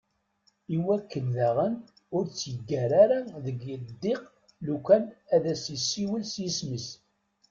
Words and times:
Iwakken 0.75 1.25
d 1.35 1.37
aɣen 1.49 1.73
ur 2.15 2.23
tt-yeggar 2.27 2.91
ara 3.03 3.17
deg 3.45 3.59
ddiq 3.89 4.21
lukan 4.65 5.03
ad 5.35 5.43
as-isiwel 5.53 6.23
s 6.33 6.33
yisem-is. 6.43 6.87